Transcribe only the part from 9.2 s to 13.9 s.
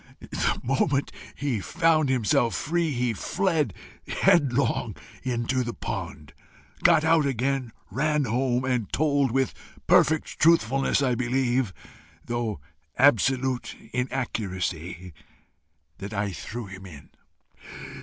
with perfect truthfulness I believe, though absolute